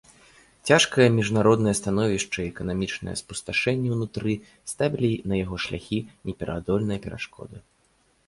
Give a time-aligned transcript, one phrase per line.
[0.67, 4.33] Цяжкае міжнароднае становішча і эканамічнае спусташэнне ўнутры
[4.71, 5.99] ставілі на яго шляхі
[6.31, 7.57] непераадольныя перашкоды.